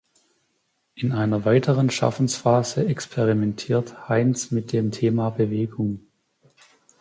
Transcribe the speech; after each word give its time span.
In 0.95 1.11
einer 1.11 1.45
weiteren 1.45 1.91
Schaffensphase 1.91 2.87
experimentiert 2.87 4.09
Heinz 4.09 4.49
mit 4.49 4.73
dem 4.73 4.89
Thema 4.89 5.29
Bewegung. 5.29 6.07